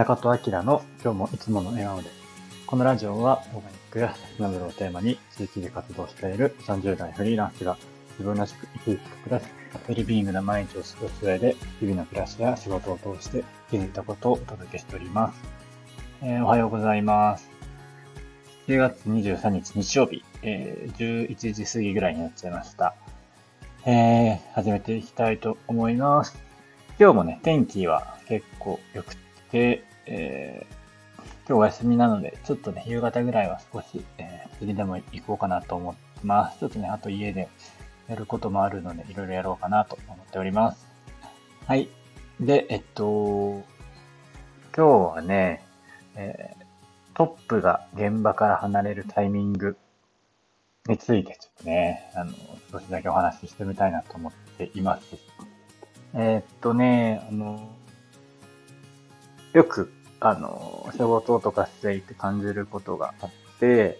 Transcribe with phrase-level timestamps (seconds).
[0.00, 2.08] 中戸明の今日もいつもの笑顔で。
[2.66, 7.76] このラジオはオーガニックやサステナブルをテーマに地域で活動している30代フリーランスが
[8.12, 15.42] 自分らしく生き生きと暮らすウェルビーイングな毎日を過ごす上で日々の暮らしや仕事を通して気づいたことをお届けしております。
[16.22, 17.50] えー、おはようございます。
[18.68, 22.94] 10月23日日曜日、えー、11時過ぎぐらいになっちゃいました。
[23.84, 26.42] えー、始めていきたいと思います。
[26.98, 29.14] 今日もね、天気は結構良く
[29.50, 36.58] て、えー、今日お休みなので、ちょっとね、夕方ぐらいは少し、えー、釣りでも行こうかなと思ってます。
[36.58, 37.48] ちょっとね、あと家で
[38.08, 40.86] やることもあるので、いろいろやろうかなと思っております。
[41.66, 41.88] はい。
[42.40, 43.62] で、えっと、
[44.76, 45.62] 今日はね、
[46.16, 49.76] えー、トップが現場から離れるタイミング
[50.88, 52.32] についてちょっとね、あの、
[52.72, 55.16] 少しだけお話ししてみたいなと思っています。
[56.14, 57.68] えー、っとね、あの、
[59.52, 63.98] よく、あの、仕事とかしていて感じることがあって、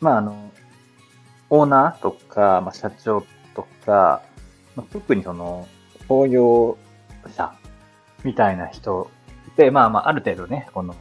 [0.00, 0.50] まあ、あの、
[1.48, 3.24] オーナーとか、まあ、社長
[3.54, 4.22] とか、
[4.74, 5.68] まあ、特にその、
[6.08, 6.76] 創業
[7.24, 7.54] 者
[8.24, 9.10] みたいな人
[9.56, 10.96] で、まあまあ、ある程度ね、この、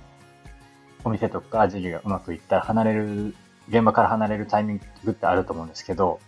[1.04, 3.36] お店とか事業がうまくいったら離れる、
[3.70, 6.20] 現場から離れるタイミングってあると思うんですけど、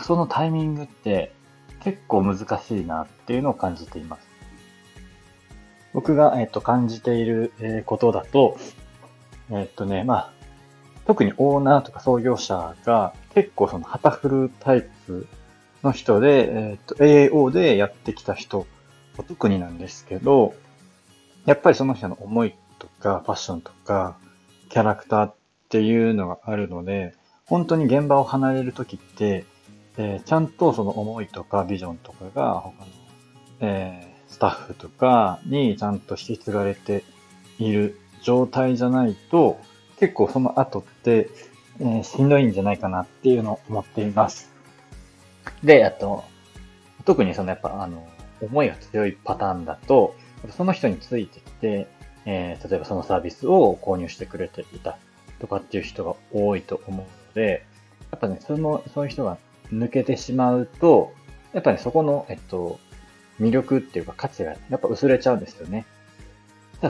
[0.00, 1.32] そのタイミングって
[1.80, 4.33] 結構難しいなっていうのを感じています。
[5.94, 8.58] 僕が、えっと、感じている、えことだと、
[9.50, 10.32] えっとね、まあ、
[11.06, 15.26] 特にオーナーとか創業者が結構その旗振るタイプ
[15.82, 18.66] の人で、えっと、AO でやってきた人、
[19.28, 20.54] 特になんですけど、
[21.46, 24.16] やっぱりその人の思いとか、ファッションとか、
[24.70, 25.34] キャラクターっ
[25.68, 27.14] ていうのがあるので、
[27.46, 29.44] 本当に現場を離れるときって、
[29.96, 32.86] えー、ちゃんとその思いとかビジョンとかが他の、
[33.60, 37.04] え、スタッフとかにちゃんと引き継がれて
[37.60, 39.60] いる状態じゃないと、
[40.00, 41.30] 結構その後って、
[41.78, 44.50] えー、しんどいんじゃないかなっていうのを思っています。
[45.62, 46.24] で、あと、
[47.04, 48.08] 特にそのやっぱあの、
[48.40, 50.16] 思いが強いパターンだと、
[50.50, 51.86] その人についてきて、
[52.26, 54.98] えー、例えばそのサービスを購入してくれていた
[55.38, 57.64] とかっていう人が多いと思うので、
[58.10, 59.38] やっぱね、その、そういう人が
[59.72, 61.12] 抜けてしまうと、
[61.52, 62.80] やっぱり、ね、そこの、えっと、
[63.40, 65.86] 魅力っていうか価値がやっぱ薄れちゃうんですよね。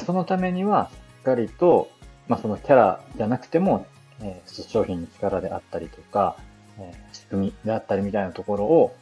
[0.00, 1.88] そのためには、しっかりと、
[2.28, 3.86] まあそのキャラじゃなくても、
[4.20, 6.36] えー、商品の力であったりとか、
[6.78, 8.96] えー、仕組みであったりみたいなところを、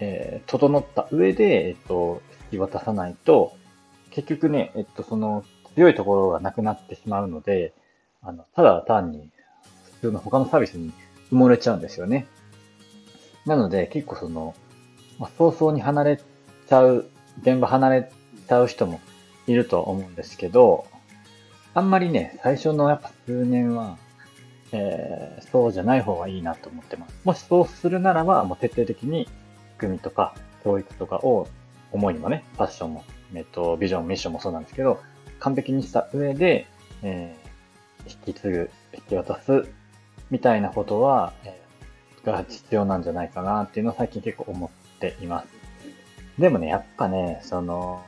[0.00, 2.20] えー、整った上で、えっと、
[2.52, 3.56] 引き渡さないと、
[4.10, 7.72] 結局ね、えっと、その強いところがなくなってしまうので、
[8.22, 9.30] あの、ただ単に
[10.00, 10.92] 普通の他のサービスに
[11.30, 12.26] 埋もれちゃうんですよね。
[13.46, 14.54] なので、結構その、
[15.18, 16.20] まあ、早々に離れ
[16.68, 17.08] ちゃう、
[17.42, 18.10] 現場離れ
[18.48, 19.00] ちゃう人も
[19.46, 20.86] いると思うんですけど、
[21.74, 23.98] あんまりね、最初のやっぱ数年は、
[24.72, 27.14] えー、そうじゃない方がいいなと思ってます。
[27.24, 29.30] もしそうするならば、もう徹底的に仕
[29.78, 30.34] 組みとか
[30.64, 31.48] 教育とかを
[31.92, 33.04] 思いもね、ファッションも、
[33.34, 35.00] えっと、ビジョン、ミッションもそうなんですけど、
[35.38, 36.66] 完璧にした上で、
[37.02, 39.64] えー、引き継ぐ、引き渡す、
[40.30, 41.60] みたいなことは、え
[42.26, 45.48] が必要なんじゃないかなっていうのを最近結構思っています。
[46.38, 48.04] でもね、やっぱね、その、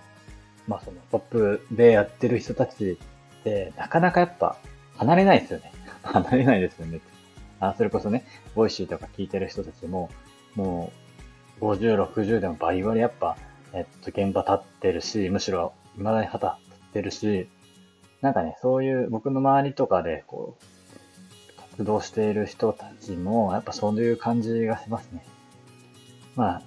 [0.67, 2.99] まあそのトップでやってる人たち
[3.41, 4.59] って、なかなかやっぱ
[4.97, 5.73] 離れないですよね。
[6.03, 7.01] 離れないですよね。
[7.61, 8.25] あ、それこそね、
[8.55, 10.11] ボイシーとか聞いてる人たちも、
[10.55, 10.93] も
[11.61, 13.37] う、50、60でもバリバリやっぱ、
[13.73, 17.49] えっと、現場立ってるし、むしろ未だに旗立ってるし、
[18.21, 25.25] なんかね、そういう僕の周りとかで、こう、活動している人たちも、やっぱそういう感じがしますね。
[26.37, 26.63] まあ、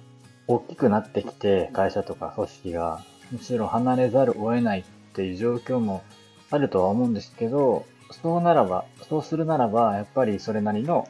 [0.46, 6.02] 大きくなってきて、会社とか組織が、むしろ離れざるを得ないっていう状況も
[6.50, 11.08] あるとは思うんですけど、そうならば、そうするならば、やっぱりそれなりの、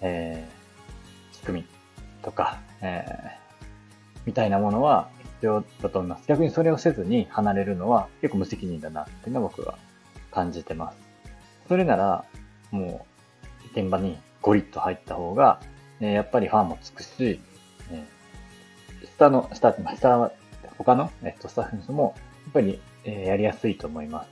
[0.00, 1.66] えー、仕組み
[2.22, 3.30] とか、えー、
[4.26, 6.24] みたいなものは必要だと思います。
[6.26, 9.78] 逆にそれをせずに離れるのは結構無責任だなっていうのは僕は
[10.30, 10.98] 感じてます。
[11.68, 12.24] それなら、
[12.70, 13.06] も
[13.74, 15.60] う、現場にゴリッと入った方が、
[16.00, 17.40] えやっぱりファンもつくし、
[17.90, 18.04] え
[19.04, 20.32] 下の、下、下、
[20.78, 22.14] 他の、えっと、スタッフの人も、
[22.44, 24.30] やっぱり、えやりやすいと思います。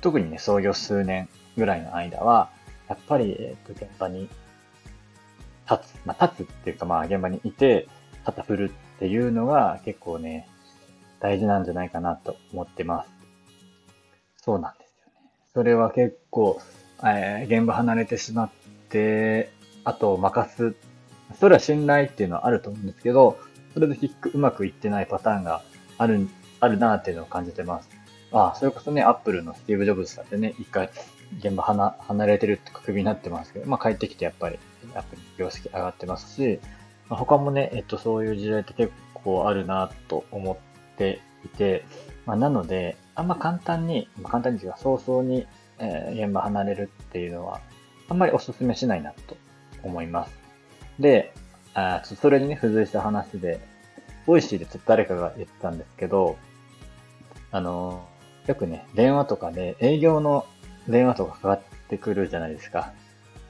[0.00, 2.50] 特にね、創業数年ぐらいの間は、
[2.88, 4.28] やっぱり、えっと、現場に
[5.70, 7.88] 立つ、まあ、立つっていうか、まあ、現場にいて、
[8.24, 10.48] 肩振るっていうのが結構ね、
[11.20, 13.10] 大事なんじゃないかなと思ってます。
[14.42, 15.30] そうなんですよね。
[15.54, 16.60] それは結構、
[17.02, 18.50] えー、現場離れてしまっ
[18.88, 19.50] て、
[19.84, 20.74] あと任す。
[21.38, 23.38] それは信頼っていうのはあると思うんですけど、
[23.78, 25.62] それでうまくいってないパターンが
[25.98, 26.28] ある、
[26.58, 27.88] あるなっていうのを感じてます。
[28.32, 30.90] あ、それこそね、アップルのスティーブ・ジョブズだってね、一回
[31.38, 34.58] 現場離離れてるってかクビになってますけど、まあ帰ってきてやっぱり、
[34.94, 36.58] アップル業績上がってますし、
[37.08, 41.84] まあ、他もね、えっと、そういう時代って結構あるなと思っていて、
[42.26, 45.46] まあ、なので、あんま簡単に、まあ、簡単にいうか早々に、
[45.78, 47.60] えー、現場離れるっていうのは、
[48.08, 49.36] あんまりお勧めしないなと
[49.84, 50.32] 思います。
[50.98, 51.32] で、
[51.96, 53.60] あちょそれにね、付随した話で、
[54.26, 56.36] ボイシーでちょっと誰かが言ってたんですけど、
[57.50, 58.06] あの
[58.46, 60.46] よくね、電話とかで営業の
[60.88, 62.92] 電話とかかかってくるじゃないですか。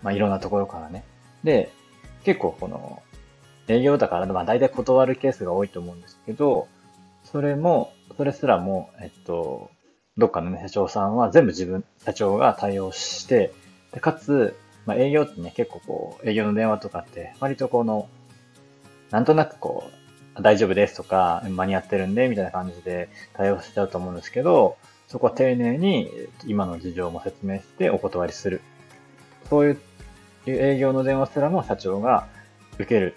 [0.02, 1.04] まあ、いろんなところからね。
[1.44, 1.70] で、
[2.24, 3.02] 結構この、
[3.68, 6.68] 営業だから、まあ大体断るケースが多いと思うんですけど、
[7.24, 9.70] それも、それすらも、えっと、
[10.16, 13.52] どっかのね、社長さんは全部自分、社長が対応して、
[13.92, 18.08] で、かつ、まあ営業ってね、結構こう、営業の電話とかって、割とこの、
[19.10, 19.90] なんとなくこ
[20.38, 24.76] う、大丈夫ですとか、間に合ってるんで、みたいな感じで対応しちゃうと思うんですけど、
[25.08, 26.10] そこは丁寧に
[26.46, 28.60] 今の事情も説明してお断りする。
[29.48, 29.80] そういう
[30.46, 32.28] 営業の電話すらも社長が
[32.74, 33.16] 受ける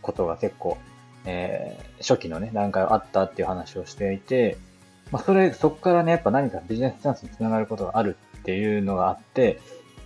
[0.00, 0.78] ことが結構、
[1.24, 4.56] えー、初期のね、段階はあったっていう話をしていて、
[5.10, 9.60] まあ、それ、そこからね、やっぱ何かビジネスチャンスにつながることがあるっていうのがあって、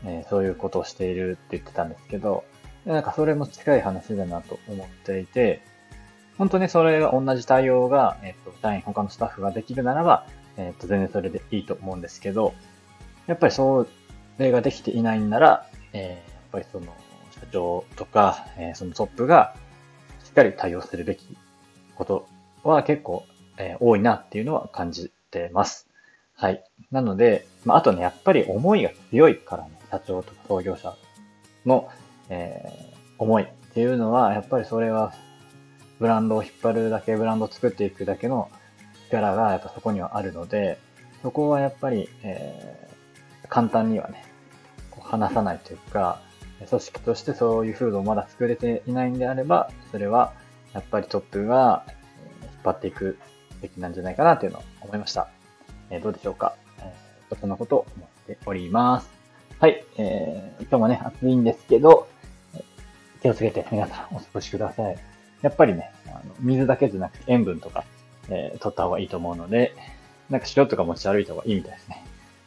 [0.04, 2.44] えー、そういうことをしているって言ってたんですけど、
[2.86, 5.60] なんかそれも近い話だなと思っていて、
[6.38, 12.54] 本当にそれが同じ対応が、えっ、と、社員、他のスタッフができるならば、えっ、と、全然それでいいと思うんですけど、
[13.26, 13.86] やっぱりそ
[14.38, 16.94] れができていないんなら、えー、やっぱりその、
[17.40, 19.54] 社長とか、えー、そのトップが、
[20.24, 21.36] しっかり対応するべき
[21.96, 22.28] こと
[22.62, 23.24] は結構、
[23.58, 25.88] えー、多いなっていうのは感じてます。
[26.34, 26.62] はい。
[26.90, 30.94] なので、まあ、あとね、やっぱり思いが強いからね、社長とか創業者
[31.64, 31.88] の、
[32.28, 35.12] えー、思いっていうのは、やっぱりそれは、
[35.98, 38.50] ブランドを引っ張るだけ、ブランドを作っていくだけの
[39.08, 40.78] 力がやっぱそこにはあるので、
[41.22, 44.24] そこはやっぱり、えー、簡単にはね、
[45.00, 46.20] 話さないというか、
[46.68, 50.32] 組織としてそういう風土をまだ作れていないんであれば、それは
[50.72, 51.84] やっぱりトップが
[52.42, 53.18] 引っ張っていく
[53.60, 55.28] べきなんじゃないかなというのを思いました。
[55.90, 59.10] えー、どうでしょうか、えー、そんなことを思っております。
[59.58, 62.08] はい、えー、今日もね、暑いんですけど、
[63.22, 64.96] 気をつけて皆さんお過ごしください。
[65.42, 67.84] やっぱりね、あの水だけじゃなくて塩分とか、
[68.28, 69.74] えー、取った方がいいと思うので、
[70.30, 72.04] なんか塩とか持ち歩いた方がいいみたいですね。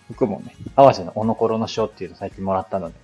[0.10, 2.95] 僕もね、淡路のおのころの塩っていうのを最近もらったので、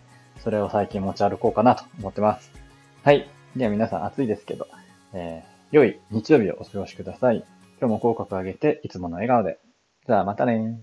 [0.44, 2.52] それを最近持ち歩こうかなと思ってます。
[3.04, 3.30] はい。
[3.56, 4.68] では皆さん暑いですけど、
[5.14, 7.46] えー、良い日曜日をお過ごしください。
[7.80, 9.60] 今日も口角上げていつもの笑顔で。
[10.08, 10.80] じゃあまたね